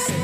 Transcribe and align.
The 0.00 0.14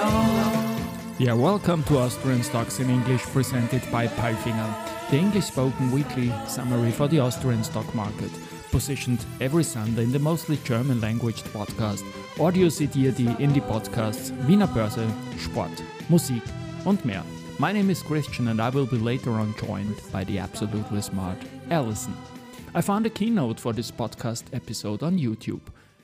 on. 0.00 0.64
Yeah, 1.18 1.34
welcome 1.34 1.82
to 1.84 1.98
Austrian 1.98 2.42
Stocks 2.42 2.80
in 2.80 2.88
English 2.88 3.22
presented 3.24 3.82
by 3.92 4.06
Palfinger, 4.06 4.74
the 5.10 5.18
English 5.18 5.44
spoken 5.44 5.92
weekly 5.92 6.32
summary 6.46 6.90
for 6.90 7.06
the 7.06 7.20
Austrian 7.20 7.64
stock 7.64 7.94
market, 7.94 8.30
positioned 8.70 9.24
every 9.40 9.64
Sunday 9.64 10.04
in 10.04 10.12
the 10.12 10.18
mostly 10.18 10.56
German 10.64 11.02
language 11.02 11.44
podcast, 11.52 12.04
Audio 12.40 12.70
CD 12.70 13.08
in 13.38 13.52
die 13.52 13.60
Podcasts 13.60 14.32
Wiener 14.46 14.68
Börse, 14.68 15.06
Sport, 15.38 15.82
Musik 16.08 16.42
und 16.84 17.04
mehr. 17.04 17.24
My 17.60 17.70
name 17.70 17.88
is 17.88 18.02
Christian 18.02 18.48
and 18.48 18.60
I 18.60 18.68
will 18.68 18.84
be 18.84 18.98
later 18.98 19.30
on 19.30 19.54
joined 19.54 20.00
by 20.10 20.24
the 20.24 20.40
absolutely 20.40 21.00
smart 21.00 21.38
Allison. 21.70 22.16
I 22.74 22.80
found 22.80 23.06
a 23.06 23.10
keynote 23.10 23.60
for 23.60 23.72
this 23.72 23.92
podcast 23.92 24.42
episode 24.52 25.04
on 25.04 25.16
YouTube. 25.16 25.60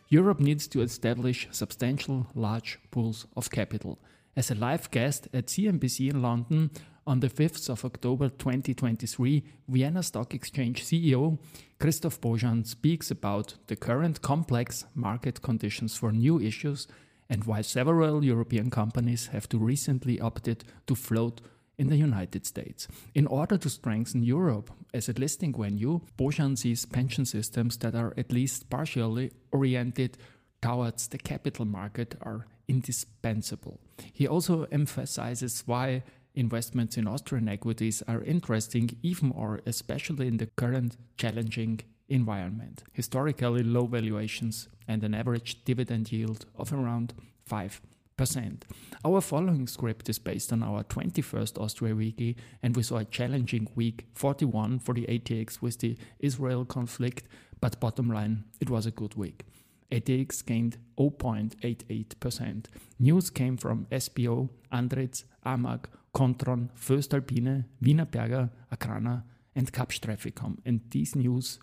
Europe 0.09 0.39
needs 0.39 0.69
to 0.69 0.81
establish 0.81 1.49
substantial 1.51 2.29
large 2.37 2.79
pools 2.93 3.27
of 3.37 3.51
capital. 3.51 3.99
As 4.37 4.53
a 4.53 4.55
live 4.55 4.93
guest 4.93 5.27
at 5.35 5.47
CNBC 5.47 6.11
in 6.11 6.23
London 6.23 6.71
on 7.05 7.19
the 7.19 7.29
5th 7.29 7.69
of 7.69 7.85
October 7.85 8.29
2023, 8.29 9.43
Vienna 9.67 10.05
Stock 10.05 10.33
Exchange 10.33 10.85
CEO 10.85 11.37
Christoph 11.81 12.21
Boschan 12.21 12.65
speaks 12.65 13.11
about 13.11 13.55
the 13.67 13.75
current 13.75 14.23
complex 14.23 14.85
market 14.95 15.43
conditions 15.43 15.97
for 15.97 16.13
new 16.13 16.39
issues 16.39 16.87
and 17.31 17.45
why 17.45 17.63
several 17.63 18.25
European 18.25 18.69
companies 18.69 19.29
have 19.29 19.49
to 19.49 19.59
recently 19.59 20.21
opted 20.21 20.65
to 20.87 20.95
float 20.95 21.41
in 21.79 21.89
the 21.89 21.97
United 21.97 22.45
States. 22.45 22.87
In 23.15 23.27
order 23.27 23.57
to 23.57 23.71
strengthen 23.71 24.23
Europe 24.23 24.71
as 24.93 25.09
a 25.09 25.13
listing 25.13 25.55
venue, 25.55 26.01
Boschan 26.19 26.59
sees 26.59 26.85
pension 26.85 27.25
systems 27.25 27.79
that 27.79 27.95
are 27.95 28.13
at 28.19 28.33
least 28.33 28.69
partially 28.69 29.31
oriented 29.51 30.19
towards 30.61 31.09
the 31.09 31.17
capital 31.17 31.65
market 31.65 32.17
are 32.21 32.47
indispensable. 32.69 33.81
He 34.13 34.29
also 34.29 34.65
emphasizes 34.71 35.63
why 35.65 36.03
investments 36.35 36.97
in 36.97 37.09
Austrian 37.09 37.49
equities 37.49 38.03
are 38.07 38.23
interesting 38.23 38.97
even 39.03 39.33
or 39.33 39.61
especially 39.65 40.27
in 40.27 40.37
the 40.37 40.51
current 40.57 40.97
challenging 41.17 41.81
environment. 42.09 42.83
Historically 42.93 43.63
low 43.63 43.87
valuations 43.87 44.69
and 44.91 45.05
an 45.05 45.15
average 45.15 45.65
dividend 45.65 46.11
yield 46.11 46.47
of 46.57 46.73
around 46.73 47.15
5%. 47.49 48.63
Our 49.05 49.21
following 49.21 49.69
script 49.69 50.09
is 50.09 50.19
based 50.19 50.53
on 50.53 50.65
our 50.65 50.83
21st 50.83 51.61
Austria 51.61 51.95
Weekly, 51.95 52.37
and 52.61 52.75
we 52.75 52.83
saw 52.83 52.97
a 52.97 53.05
challenging 53.05 53.69
week 53.77 54.07
41 54.15 54.81
for 54.81 54.93
the 54.93 55.07
ATX 55.07 55.63
with 55.63 55.79
the 55.79 55.97
Israel 56.19 56.65
conflict, 56.65 57.23
but 57.61 57.79
bottom 57.79 58.11
line, 58.11 58.45
it 58.61 58.69
was 58.69 58.85
a 58.85 58.91
good 58.91 59.15
week. 59.15 59.45
ATX 59.93 60.45
gained 60.45 60.77
0.88%. 60.99 62.65
News 62.99 63.31
came 63.31 63.57
from 63.57 63.87
SBO, 63.93 64.49
Andritz, 64.73 65.23
AMAG, 65.47 65.85
Kontron, 66.13 66.71
voestalpine, 66.77 67.65
Wiener 67.81 68.07
Berger, 68.07 68.51
Agrana, 68.75 69.23
and 69.55 69.73
Kapsch 69.73 70.01
TrafficCom. 70.01 70.59
And 70.67 70.81
these 70.91 71.15
news 71.15 71.61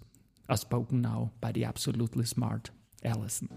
are 0.47 0.57
spoken 0.57 1.01
now 1.01 1.31
by 1.41 1.51
the 1.51 1.65
absolutely 1.65 2.23
smart 2.23 2.69
Alison. 3.03 3.49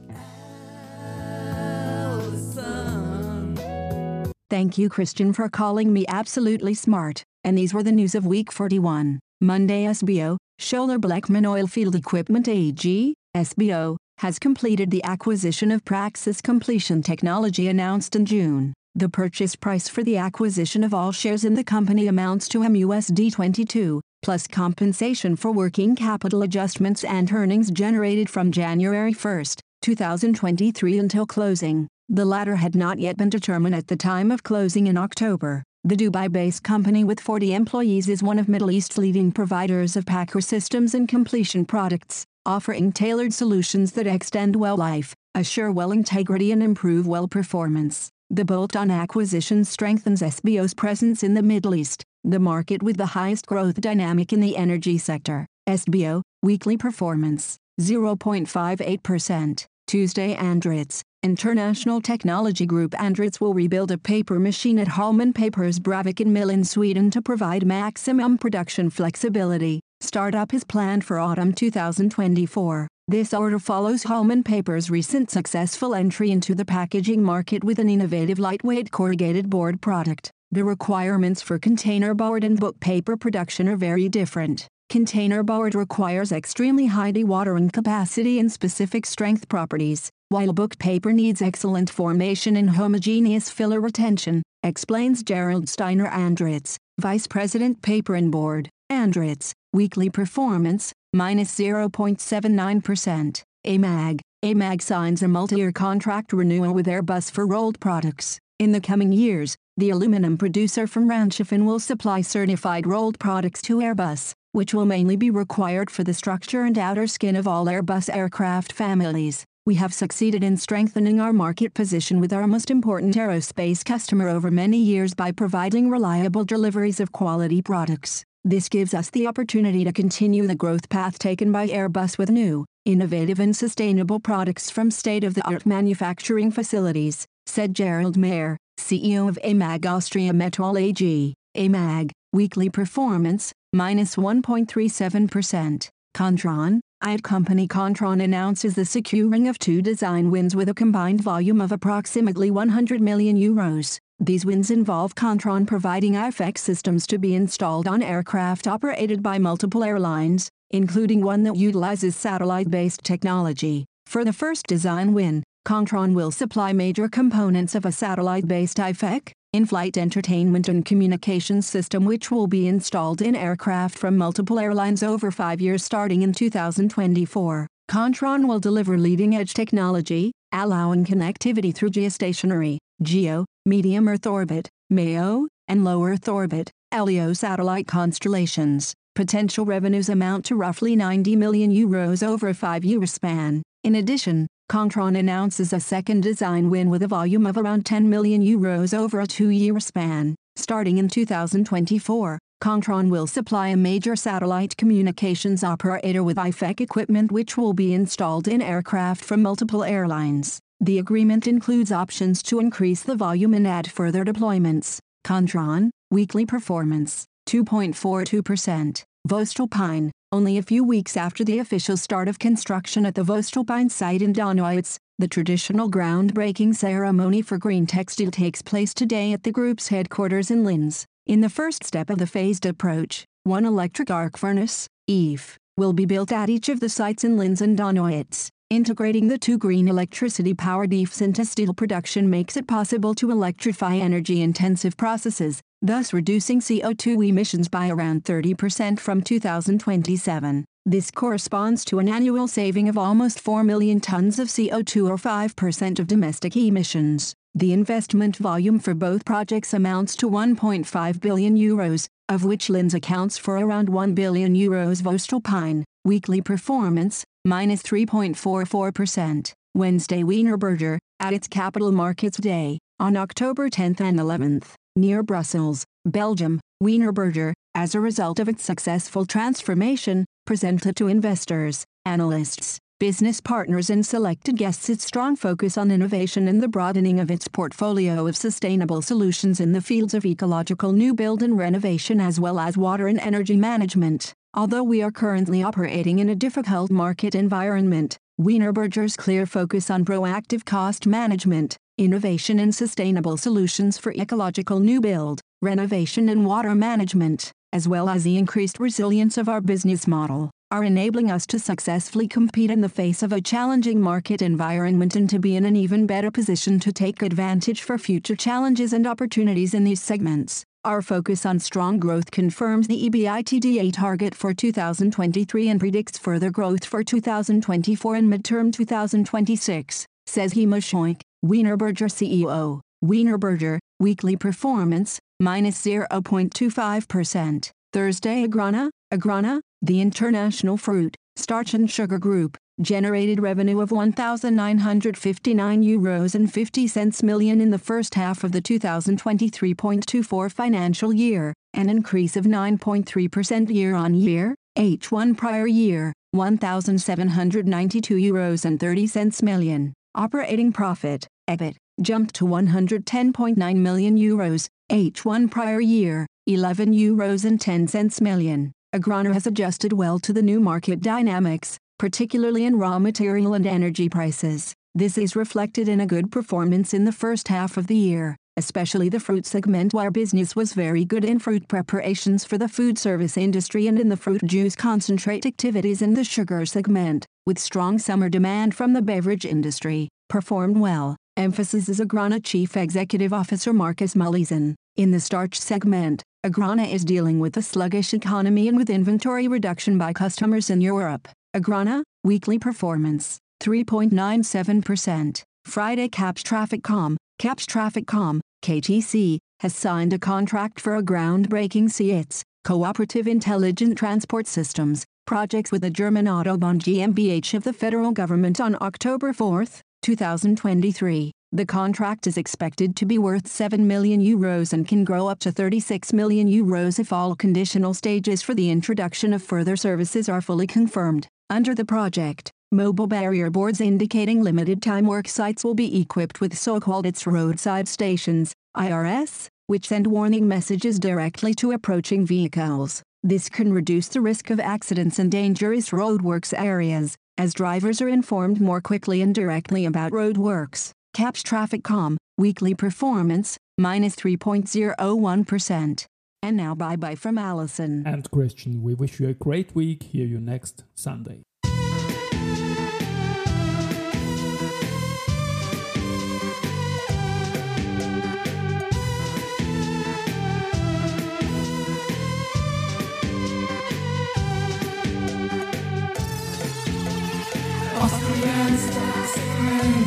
Thank 4.50 4.78
you, 4.78 4.88
Christian, 4.88 5.32
for 5.32 5.48
calling 5.48 5.92
me 5.92 6.04
absolutely 6.08 6.74
smart. 6.74 7.22
And 7.44 7.56
these 7.56 7.72
were 7.72 7.84
the 7.84 7.92
news 7.92 8.14
of 8.14 8.26
week 8.26 8.50
41. 8.50 9.20
Monday, 9.40 9.84
SBO, 9.84 10.36
Schoeller-Bleckmann 10.60 11.46
Oilfield 11.46 11.94
Equipment 11.94 12.48
AG, 12.48 13.14
SBO, 13.34 13.96
has 14.18 14.38
completed 14.38 14.90
the 14.90 15.02
acquisition 15.04 15.70
of 15.70 15.84
Praxis 15.84 16.42
Completion 16.42 17.00
Technology 17.00 17.68
announced 17.68 18.14
in 18.14 18.26
June. 18.26 18.74
The 18.94 19.08
purchase 19.08 19.56
price 19.56 19.88
for 19.88 20.02
the 20.02 20.18
acquisition 20.18 20.84
of 20.84 20.92
all 20.92 21.12
shares 21.12 21.44
in 21.44 21.54
the 21.54 21.64
company 21.64 22.06
amounts 22.08 22.48
to 22.48 22.58
MUSD 22.58 23.32
22, 23.32 24.00
plus 24.22 24.46
compensation 24.46 25.36
for 25.36 25.52
working 25.52 25.96
capital 25.96 26.42
adjustments 26.42 27.04
and 27.04 27.32
earnings 27.32 27.70
generated 27.70 28.28
from 28.28 28.52
January 28.52 29.12
1, 29.12 29.44
2023 29.82 30.98
until 30.98 31.26
closing. 31.26 31.88
The 32.08 32.24
latter 32.24 32.56
had 32.56 32.74
not 32.74 32.98
yet 32.98 33.16
been 33.16 33.30
determined 33.30 33.74
at 33.74 33.86
the 33.86 33.96
time 33.96 34.30
of 34.30 34.42
closing 34.42 34.86
in 34.86 34.96
October. 34.96 35.62
The 35.84 35.96
Dubai-based 35.96 36.62
company 36.62 37.04
with 37.04 37.20
40 37.20 37.54
employees 37.54 38.08
is 38.08 38.22
one 38.22 38.38
of 38.38 38.48
Middle 38.48 38.70
East's 38.70 38.98
leading 38.98 39.32
providers 39.32 39.96
of 39.96 40.04
packer 40.04 40.40
systems 40.40 40.94
and 40.94 41.08
completion 41.08 41.64
products, 41.64 42.26
offering 42.44 42.92
tailored 42.92 43.32
solutions 43.32 43.92
that 43.92 44.06
extend 44.06 44.56
well 44.56 44.76
life, 44.76 45.14
assure 45.34 45.72
well 45.72 45.92
integrity 45.92 46.52
and 46.52 46.62
improve 46.62 47.06
well 47.06 47.28
performance. 47.28 48.10
The 48.28 48.44
bolt-on 48.44 48.90
acquisition 48.90 49.64
strengthens 49.64 50.20
SBO's 50.20 50.74
presence 50.74 51.22
in 51.22 51.34
the 51.34 51.42
Middle 51.42 51.74
East, 51.74 52.04
the 52.24 52.38
market 52.38 52.82
with 52.82 52.96
the 52.96 53.06
highest 53.06 53.46
growth 53.46 53.80
dynamic 53.80 54.32
in 54.32 54.40
the 54.40 54.56
energy 54.56 54.98
sector. 54.98 55.46
SBO, 55.68 56.22
weekly 56.42 56.76
performance, 56.76 57.56
0.58%. 57.80 59.66
Tuesday 59.86 60.36
Andritz, 60.36 61.02
International 61.22 62.00
Technology 62.00 62.64
Group 62.64 62.92
Andritz 62.92 63.40
will 63.40 63.54
rebuild 63.54 63.90
a 63.90 63.98
paper 63.98 64.38
machine 64.38 64.78
at 64.78 64.88
Holmen 64.88 65.32
Paper's 65.32 65.80
Braviken 65.80 66.28
mill 66.28 66.48
in 66.48 66.64
Sweden 66.64 67.10
to 67.10 67.20
provide 67.20 67.66
maximum 67.66 68.38
production 68.38 68.88
flexibility. 68.88 69.80
Startup 70.00 70.54
is 70.54 70.64
planned 70.64 71.04
for 71.04 71.18
autumn 71.18 71.52
2024. 71.52 72.88
This 73.08 73.34
order 73.34 73.58
follows 73.58 74.04
Holmen 74.04 74.44
Paper's 74.44 74.88
recent 74.88 75.30
successful 75.30 75.94
entry 75.94 76.30
into 76.30 76.54
the 76.54 76.64
packaging 76.64 77.22
market 77.22 77.64
with 77.64 77.80
an 77.80 77.88
innovative 77.88 78.38
lightweight 78.38 78.92
corrugated 78.92 79.50
board 79.50 79.80
product. 79.82 80.30
The 80.52 80.64
requirements 80.64 81.40
for 81.40 81.60
containerboard 81.60 82.42
and 82.42 82.58
book 82.58 82.80
paper 82.80 83.16
production 83.16 83.68
are 83.68 83.76
very 83.76 84.08
different. 84.08 84.66
Containerboard 84.90 85.76
requires 85.76 86.32
extremely 86.32 86.86
high 86.86 87.12
dewatering 87.12 87.72
capacity 87.72 88.40
and 88.40 88.50
specific 88.50 89.06
strength 89.06 89.48
properties, 89.48 90.10
while 90.28 90.52
book 90.52 90.76
paper 90.80 91.12
needs 91.12 91.40
excellent 91.40 91.88
formation 91.88 92.56
and 92.56 92.70
homogeneous 92.70 93.48
filler 93.48 93.80
retention, 93.80 94.42
explains 94.64 95.22
Gerald 95.22 95.68
Steiner 95.68 96.08
Andritz, 96.08 96.76
Vice 97.00 97.28
President 97.28 97.80
Paper 97.80 98.16
and 98.16 98.32
Board, 98.32 98.68
Andritz, 98.90 99.52
weekly 99.72 100.10
performance, 100.10 100.92
minus 101.12 101.54
0.79%. 101.56 103.42
AMAG, 103.66 104.20
AMAG 104.44 104.82
signs 104.82 105.22
a 105.22 105.28
multi-year 105.28 105.70
contract 105.70 106.32
renewal 106.32 106.74
with 106.74 106.86
Airbus 106.86 107.30
for 107.30 107.46
rolled 107.46 107.78
products. 107.78 108.40
In 108.60 108.72
the 108.72 108.80
coming 108.82 109.10
years, 109.10 109.56
the 109.78 109.88
aluminum 109.88 110.36
producer 110.36 110.86
from 110.86 111.08
Ranshofen 111.08 111.64
will 111.64 111.78
supply 111.78 112.20
certified 112.20 112.86
rolled 112.86 113.18
products 113.18 113.62
to 113.62 113.78
Airbus, 113.78 114.34
which 114.52 114.74
will 114.74 114.84
mainly 114.84 115.16
be 115.16 115.30
required 115.30 115.88
for 115.88 116.04
the 116.04 116.12
structure 116.12 116.64
and 116.64 116.76
outer 116.76 117.06
skin 117.06 117.36
of 117.36 117.48
all 117.48 117.64
Airbus 117.64 118.14
aircraft 118.14 118.70
families. 118.70 119.46
We 119.64 119.76
have 119.76 119.94
succeeded 119.94 120.44
in 120.44 120.58
strengthening 120.58 121.20
our 121.20 121.32
market 121.32 121.72
position 121.72 122.20
with 122.20 122.34
our 122.34 122.46
most 122.46 122.70
important 122.70 123.14
aerospace 123.14 123.82
customer 123.82 124.28
over 124.28 124.50
many 124.50 124.76
years 124.76 125.14
by 125.14 125.32
providing 125.32 125.88
reliable 125.88 126.44
deliveries 126.44 127.00
of 127.00 127.12
quality 127.12 127.62
products. 127.62 128.24
This 128.44 128.68
gives 128.68 128.92
us 128.92 129.08
the 129.08 129.26
opportunity 129.26 129.84
to 129.84 129.92
continue 129.92 130.46
the 130.46 130.54
growth 130.54 130.90
path 130.90 131.18
taken 131.18 131.50
by 131.50 131.68
Airbus 131.68 132.18
with 132.18 132.28
new, 132.28 132.66
innovative 132.84 133.40
and 133.40 133.56
sustainable 133.56 134.20
products 134.20 134.68
from 134.68 134.90
state-of-the-art 134.90 135.64
manufacturing 135.64 136.50
facilities, 136.50 137.26
said 137.50 137.74
Gerald 137.74 138.16
Mayer, 138.16 138.56
CEO 138.78 139.28
of 139.28 139.38
AMAG 139.42 139.84
Austria 139.84 140.32
Metall 140.32 140.80
AG. 140.80 141.34
AMAG, 141.56 142.10
weekly 142.32 142.70
performance, 142.70 143.52
minus 143.72 144.14
1.37%. 144.14 145.88
Kontron, 146.14 146.80
IT 147.04 147.22
company 147.24 147.66
Kontron 147.66 148.22
announces 148.22 148.76
the 148.76 148.84
securing 148.84 149.48
of 149.48 149.58
two 149.58 149.82
design 149.82 150.30
wins 150.30 150.54
with 150.54 150.68
a 150.68 150.74
combined 150.74 151.22
volume 151.22 151.60
of 151.60 151.72
approximately 151.72 152.52
100 152.52 153.00
million 153.00 153.36
euros. 153.36 153.98
These 154.20 154.46
wins 154.46 154.70
involve 154.70 155.16
Kontron 155.16 155.66
providing 155.66 156.12
IFEC 156.12 156.56
systems 156.56 157.04
to 157.08 157.18
be 157.18 157.34
installed 157.34 157.88
on 157.88 158.00
aircraft 158.00 158.68
operated 158.68 159.24
by 159.24 159.38
multiple 159.38 159.82
airlines, 159.82 160.48
including 160.70 161.20
one 161.20 161.42
that 161.42 161.56
utilizes 161.56 162.14
satellite-based 162.14 163.02
technology. 163.02 163.86
For 164.06 164.24
the 164.24 164.32
first 164.32 164.66
design 164.66 165.14
win, 165.14 165.42
Kontron 165.66 166.14
will 166.14 166.30
supply 166.30 166.72
major 166.72 167.08
components 167.08 167.74
of 167.74 167.84
a 167.84 167.92
satellite-based 167.92 168.78
IFEC, 168.78 169.32
in-flight 169.52 169.98
entertainment 169.98 170.68
and 170.68 170.84
communications 170.84 171.66
system 171.66 172.04
which 172.04 172.30
will 172.30 172.46
be 172.46 172.66
installed 172.66 173.20
in 173.20 173.36
aircraft 173.36 173.98
from 173.98 174.16
multiple 174.16 174.58
airlines 174.58 175.02
over 175.02 175.30
five 175.30 175.60
years 175.60 175.84
starting 175.84 176.22
in 176.22 176.32
2024. 176.32 177.66
Kontron 177.90 178.46
will 178.48 178.60
deliver 178.60 178.96
leading-edge 178.96 179.52
technology, 179.52 180.32
allowing 180.52 181.04
connectivity 181.04 181.74
through 181.74 181.90
geostationary, 181.90 182.78
GEO, 183.02 183.44
medium 183.66 184.08
Earth 184.08 184.26
orbit, 184.26 184.68
MEO, 184.88 185.46
and 185.68 185.84
low 185.84 186.04
Earth 186.04 186.28
orbit 186.28 186.70
(LEO) 186.96 187.32
satellite 187.32 187.86
constellations. 187.86 188.94
Potential 189.14 189.64
revenues 189.64 190.08
amount 190.08 190.44
to 190.44 190.54
roughly 190.54 190.96
90 190.96 191.36
million 191.36 191.72
euros 191.72 192.26
over 192.26 192.48
a 192.48 192.54
five-year 192.54 193.06
span. 193.06 193.62
In 193.82 193.96
addition, 193.96 194.46
Kontron 194.70 195.18
announces 195.18 195.72
a 195.72 195.80
second 195.80 196.22
design 196.22 196.70
win 196.70 196.90
with 196.90 197.02
a 197.02 197.08
volume 197.08 197.44
of 197.44 197.58
around 197.58 197.84
10 197.84 198.08
million 198.08 198.40
euros 198.40 198.96
over 198.96 199.18
a 199.18 199.26
two-year 199.26 199.80
span. 199.80 200.36
Starting 200.54 200.98
in 200.98 201.08
2024, 201.08 202.38
Kontron 202.62 203.10
will 203.10 203.26
supply 203.26 203.66
a 203.70 203.76
major 203.76 204.14
satellite 204.14 204.76
communications 204.76 205.64
operator 205.64 206.22
with 206.22 206.36
IFEC 206.36 206.80
equipment 206.80 207.32
which 207.32 207.56
will 207.56 207.72
be 207.72 207.92
installed 207.92 208.46
in 208.46 208.62
aircraft 208.62 209.24
from 209.24 209.42
multiple 209.42 209.82
airlines. 209.82 210.60
The 210.78 211.00
agreement 211.00 211.48
includes 211.48 211.90
options 211.90 212.40
to 212.44 212.60
increase 212.60 213.02
the 213.02 213.16
volume 213.16 213.54
and 213.54 213.66
add 213.66 213.90
further 213.90 214.24
deployments. 214.24 215.00
Kontron, 215.26 215.90
weekly 216.12 216.46
performance, 216.46 217.24
2.42%. 217.48 219.02
Voestalpine, 219.28 220.10
only 220.32 220.58
a 220.58 220.62
few 220.62 220.84
weeks 220.84 221.16
after 221.16 221.44
the 221.44 221.58
official 221.58 221.96
start 221.96 222.28
of 222.28 222.38
construction 222.38 223.04
at 223.04 223.16
the 223.16 223.24
Voestalpine 223.24 223.90
site 223.90 224.22
in 224.22 224.32
Donawitz, 224.32 224.96
the 225.18 225.26
traditional 225.26 225.90
groundbreaking 225.90 226.74
ceremony 226.74 227.42
for 227.42 227.58
greentec 227.58 228.08
steel 228.08 228.30
takes 228.30 228.62
place 228.62 228.94
today 228.94 229.32
at 229.32 229.42
the 229.42 229.50
group's 229.50 229.88
headquarters 229.88 230.50
in 230.50 230.62
Linz. 230.62 231.04
In 231.26 231.40
the 231.40 231.50
first 231.50 231.84
step 231.84 232.10
of 232.10 232.18
the 232.18 232.28
phased 232.28 232.64
approach, 232.64 233.24
one 233.42 233.66
electric 233.66 234.08
arc 234.10 234.38
furnace, 234.38 234.86
EAF, 235.08 235.56
will 235.76 235.92
be 235.92 236.06
built 236.06 236.30
at 236.30 236.48
each 236.48 236.68
of 236.68 236.78
the 236.78 236.88
sites 236.88 237.24
in 237.24 237.36
Linz 237.36 237.60
and 237.60 237.76
Donawitz. 237.76 238.48
Integrating 238.70 239.26
the 239.26 239.38
two 239.38 239.58
green 239.58 239.88
electricity-powered 239.88 240.90
EAFs 240.90 241.20
into 241.20 241.44
steel 241.44 241.74
production 241.74 242.30
makes 242.30 242.56
it 242.56 242.68
possible 242.68 243.14
to 243.14 243.32
electrify 243.32 243.96
energy-intensive 243.96 244.96
processes, 244.96 245.60
thus 245.82 246.12
reducing 246.12 246.60
CO2 246.60 247.28
emissions 247.28 247.68
by 247.68 247.88
around 247.88 248.24
30% 248.24 248.98
from 248.98 249.22
2027. 249.22 250.64
This 250.86 251.10
corresponds 251.10 251.84
to 251.86 251.98
an 251.98 252.08
annual 252.08 252.48
saving 252.48 252.88
of 252.88 252.96
almost 252.96 253.40
4 253.40 253.62
million 253.64 254.00
tons 254.00 254.38
of 254.38 254.48
CO2 254.48 255.08
or 255.08 255.16
5% 255.16 255.98
of 255.98 256.06
domestic 256.06 256.56
emissions. 256.56 257.34
The 257.54 257.72
investment 257.72 258.36
volume 258.36 258.78
for 258.78 258.94
both 258.94 259.24
projects 259.24 259.74
amounts 259.74 260.16
to 260.16 260.30
1.5 260.30 261.20
billion 261.20 261.56
euros, 261.56 262.06
of 262.28 262.44
which 262.44 262.70
Linz 262.70 262.94
accounts 262.94 263.36
for 263.36 263.58
around 263.58 263.88
1 263.88 264.14
billion 264.14 264.54
euros 264.54 265.02
Voestalpine. 265.02 265.84
Weekly 266.04 266.40
performance, 266.40 267.24
minus 267.44 267.82
3.44%. 267.82 269.52
Wednesday 269.74 270.22
Wienerberger, 270.22 270.98
at 271.20 271.32
its 271.32 271.46
Capital 271.46 271.92
Markets 271.92 272.38
Day, 272.38 272.78
on 272.98 273.16
October 273.16 273.68
10 273.68 273.96
and 274.00 274.18
11th, 274.18 274.74
near 275.00 275.22
Brussels, 275.22 275.84
Belgium, 276.04 276.60
Wienerberger, 276.82 277.52
as 277.74 277.94
a 277.94 278.00
result 278.00 278.38
of 278.38 278.48
its 278.48 278.62
successful 278.62 279.24
transformation, 279.24 280.26
presented 280.46 280.96
to 280.96 281.08
investors, 281.08 281.84
analysts, 282.04 282.78
business 283.00 283.40
partners 283.40 283.88
and 283.88 284.04
selected 284.04 284.58
guests 284.58 284.90
its 284.90 285.06
strong 285.06 285.34
focus 285.34 285.78
on 285.78 285.90
innovation 285.90 286.46
and 286.46 286.62
the 286.62 286.68
broadening 286.68 287.18
of 287.18 287.30
its 287.30 287.48
portfolio 287.48 288.26
of 288.26 288.36
sustainable 288.36 289.00
solutions 289.00 289.58
in 289.58 289.72
the 289.72 289.80
fields 289.80 290.12
of 290.12 290.26
ecological 290.26 290.92
new 290.92 291.14
build 291.14 291.42
and 291.42 291.56
renovation 291.56 292.20
as 292.20 292.38
well 292.38 292.60
as 292.60 292.76
water 292.76 293.08
and 293.08 293.18
energy 293.20 293.56
management. 293.56 294.34
Although 294.52 294.82
we 294.82 295.00
are 295.00 295.10
currently 295.10 295.62
operating 295.62 296.18
in 296.18 296.28
a 296.28 296.34
difficult 296.34 296.90
market 296.90 297.34
environment, 297.34 298.18
Wienerberger's 298.38 299.16
clear 299.16 299.46
focus 299.46 299.90
on 299.90 300.04
proactive 300.04 300.66
cost 300.66 301.06
management, 301.06 301.78
innovation 302.00 302.58
and 302.60 302.74
sustainable 302.74 303.36
solutions 303.36 303.98
for 303.98 304.12
ecological 304.12 304.80
new 304.80 305.02
build, 305.02 305.42
renovation 305.60 306.30
and 306.30 306.46
water 306.46 306.74
management, 306.74 307.52
as 307.74 307.86
well 307.86 308.08
as 308.08 308.24
the 308.24 308.38
increased 308.38 308.80
resilience 308.80 309.36
of 309.36 309.50
our 309.50 309.60
business 309.60 310.06
model, 310.06 310.50
are 310.70 310.82
enabling 310.82 311.30
us 311.30 311.46
to 311.46 311.58
successfully 311.58 312.26
compete 312.26 312.70
in 312.70 312.80
the 312.80 312.88
face 312.88 313.22
of 313.22 313.32
a 313.32 313.40
challenging 313.40 314.00
market 314.00 314.40
environment 314.40 315.14
and 315.14 315.28
to 315.28 315.38
be 315.38 315.56
in 315.56 315.66
an 315.66 315.76
even 315.76 316.06
better 316.06 316.30
position 316.30 316.80
to 316.80 316.90
take 316.90 317.20
advantage 317.20 317.82
for 317.82 317.98
future 317.98 318.36
challenges 318.36 318.94
and 318.94 319.06
opportunities 319.06 319.74
in 319.74 319.84
these 319.84 320.02
segments. 320.02 320.64
Our 320.86 321.02
focus 321.02 321.44
on 321.44 321.58
strong 321.58 321.98
growth 321.98 322.30
confirms 322.30 322.88
the 322.88 323.10
EBITDA 323.10 323.92
target 323.92 324.34
for 324.34 324.54
2023 324.54 325.68
and 325.68 325.78
predicts 325.78 326.16
further 326.16 326.48
growth 326.48 326.86
for 326.86 327.04
2024 327.04 328.14
and 328.14 328.32
midterm 328.32 328.72
2026, 328.72 330.06
says 330.26 330.54
Heimo 330.54 330.80
Scheuch, 330.80 331.20
Wienerberger 331.44 332.08
CEO. 332.10 332.80
Wienerberger, 333.02 333.78
weekly 333.98 334.36
performance, 334.36 335.18
minus 335.40 335.82
0.25%. 335.82 337.70
Thursday 337.92 338.46
Agrana, 338.46 338.90
Agrana, 339.12 339.60
the 339.80 340.00
international 340.00 340.76
fruit, 340.76 341.16
starch 341.36 341.72
and 341.72 341.90
sugar 341.90 342.18
group, 342.18 342.58
generated 342.80 343.40
revenue 343.40 343.80
of 343.80 343.90
1,959 343.90 345.82
euros 345.82 346.34
and 346.34 346.52
50 346.52 346.86
cents 346.86 347.22
million 347.22 347.60
in 347.60 347.70
the 347.70 347.78
first 347.78 348.14
half 348.14 348.44
of 348.44 348.52
the 348.52 348.60
2023.24 348.62 350.52
financial 350.52 351.12
year, 351.12 351.54
an 351.72 351.88
increase 351.88 352.36
of 352.36 352.44
9.3% 352.44 353.74
year-on-year, 353.74 354.54
H1 354.76 355.36
prior 355.36 355.66
year, 355.66 356.12
1,792 356.32 358.14
euros 358.14 358.64
and 358.64 358.78
30 358.78 359.06
cents 359.06 359.42
million. 359.42 359.94
Operating 360.16 360.72
profit, 360.72 361.28
EBIT, 361.48 361.76
jumped 362.02 362.34
to 362.34 362.44
110.9 362.44 363.76
million 363.76 364.16
euros, 364.18 364.66
H1 364.90 365.48
prior 365.48 365.80
year, 365.80 366.26
11 366.48 366.92
euros 366.92 367.44
and 367.44 367.60
10 367.60 367.86
cents 367.86 368.20
million. 368.20 368.72
Agrana 368.92 369.32
has 369.32 369.46
adjusted 369.46 369.92
well 369.92 370.18
to 370.18 370.32
the 370.32 370.42
new 370.42 370.58
market 370.58 371.00
dynamics, 371.00 371.78
particularly 371.96 372.64
in 372.64 372.76
raw 372.76 372.98
material 372.98 373.54
and 373.54 373.64
energy 373.68 374.08
prices. 374.08 374.74
This 374.96 375.16
is 375.16 375.36
reflected 375.36 375.88
in 375.88 376.00
a 376.00 376.06
good 376.06 376.32
performance 376.32 376.92
in 376.92 377.04
the 377.04 377.12
first 377.12 377.46
half 377.46 377.76
of 377.76 377.86
the 377.86 377.96
year, 377.96 378.36
especially 378.56 379.08
the 379.08 379.20
fruit 379.20 379.46
segment 379.46 379.94
where 379.94 380.10
business 380.10 380.56
was 380.56 380.72
very 380.72 381.04
good 381.04 381.24
in 381.24 381.38
fruit 381.38 381.66
preparations 381.68 382.44
for 382.44 382.58
the 382.58 382.68
food 382.68 382.98
service 382.98 383.36
industry 383.36 383.86
and 383.86 383.98
in 383.98 384.08
the 384.08 384.16
fruit 384.16 384.44
juice 384.44 384.76
concentrate 384.76 385.46
activities 385.46 386.02
in 386.02 386.14
the 386.14 386.24
sugar 386.24 386.66
segment, 386.66 387.26
with 387.46 387.58
strong 387.58 387.98
summer 387.98 388.28
demand 388.28 388.74
from 388.74 388.92
the 388.92 389.02
beverage 389.02 389.44
industry, 389.44 390.08
performed 390.28 390.78
well. 390.78 391.16
Emphasis 391.36 391.88
is 391.88 392.00
Agrana 392.00 392.42
Chief 392.42 392.76
Executive 392.76 393.32
Officer 393.32 393.72
Markus 393.72 394.14
Mühleisen. 394.14 394.74
In 394.96 395.10
the 395.10 395.20
starch 395.20 395.58
segment, 395.58 396.22
Agrana 396.44 396.92
is 396.92 397.04
dealing 397.04 397.38
with 397.38 397.56
a 397.56 397.62
sluggish 397.62 398.12
economy 398.12 398.68
and 398.68 398.76
with 398.76 398.90
inventory 398.90 399.48
reduction 399.48 399.96
by 399.98 400.12
customers 400.12 400.70
in 400.70 400.80
Europe. 400.80 401.28
Agrana, 401.56 402.02
weekly 402.24 402.58
performance, 402.58 403.38
3.97%. 403.62 405.42
Friday 405.64 406.08
Kapsch 406.08 406.42
TrafficCom, 406.42 407.16
Kapsch 407.40 407.64
TrafficCom, 407.64 408.40
KTC, 408.62 409.38
has 409.60 409.74
signed 409.74 410.12
a 410.12 410.18
contract 410.18 410.78
for 410.78 410.96
a 410.96 411.02
groundbreaking 411.02 411.90
CITS, 411.90 412.42
Cooperative 412.64 413.26
Intelligent 413.26 413.96
Transport 413.96 414.46
Systems, 414.46 415.06
projects 415.26 415.72
with 415.72 415.80
the 415.80 415.88
German 415.88 416.26
Autobahn 416.26 416.78
GmbH 416.78 417.54
of 417.54 417.64
the 417.64 417.72
federal 417.72 418.12
government 418.12 418.60
on 418.60 418.76
October 418.82 419.32
4, 419.32 419.64
2023. 420.02 421.32
The 421.52 421.64
contract 421.64 422.26
is 422.26 422.36
expected 422.36 422.94
to 422.96 423.06
be 423.06 423.16
worth 423.16 423.48
7 423.48 423.86
million 423.86 424.20
euros 424.20 424.74
and 424.74 424.86
can 424.86 425.02
grow 425.02 425.26
up 425.26 425.38
to 425.38 425.50
36 425.50 426.12
million 426.12 426.46
euros 426.46 426.98
if 426.98 427.10
all 427.10 427.34
conditional 427.34 427.94
stages 427.94 428.42
for 428.42 428.54
the 428.54 428.68
introduction 428.68 429.32
of 429.32 429.42
further 429.42 429.76
services 429.76 430.28
are 430.28 430.42
fully 430.42 430.66
confirmed. 430.66 431.26
Under 431.48 431.74
the 431.74 431.86
project, 431.86 432.52
mobile 432.72 433.06
barrier 433.06 433.50
boards 433.50 433.80
indicating 433.80 434.42
limited 434.42 434.80
time 434.82 435.06
work 435.06 435.26
sites 435.28 435.64
will 435.64 435.74
be 435.74 436.00
equipped 436.00 436.40
with 436.40 436.56
so-called 436.56 437.06
ITS 437.06 437.26
roadside 437.26 437.88
stations, 437.88 438.54
IRS, 438.76 439.48
which 439.66 439.88
send 439.88 440.06
warning 440.06 440.46
messages 440.46 440.98
directly 440.98 441.54
to 441.54 441.72
approaching 441.72 442.24
vehicles. 442.24 443.02
This 443.22 443.48
can 443.48 443.72
reduce 443.72 444.08
the 444.08 444.20
risk 444.20 444.50
of 444.50 444.58
accidents 444.60 445.18
in 445.18 445.30
dangerous 445.30 445.90
roadworks 445.90 446.58
areas, 446.58 447.16
as 447.36 447.54
drivers 447.54 448.00
are 448.00 448.08
informed 448.08 448.60
more 448.60 448.80
quickly 448.80 449.20
and 449.20 449.34
directly 449.34 449.84
about 449.84 450.12
roadworks. 450.12 450.92
Kapsch 451.14 451.42
TrafficCom, 451.42 452.16
weekly 452.38 452.74
performance, 452.74 453.58
minus 453.76 454.16
3.01%. 454.16 456.06
And 456.42 456.56
now 456.56 456.74
bye 456.74 456.96
bye 456.96 457.16
from 457.16 457.36
Allison. 457.36 458.06
And 458.06 458.30
Christian, 458.30 458.82
we 458.82 458.94
wish 458.94 459.20
you 459.20 459.28
a 459.28 459.34
great 459.34 459.74
week. 459.74 460.04
Hear 460.04 460.26
you 460.26 460.40
next 460.40 460.84
Sunday. 460.94 461.42